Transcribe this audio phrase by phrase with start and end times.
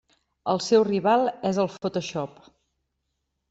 [0.53, 2.43] El seu rival és el Photoshop.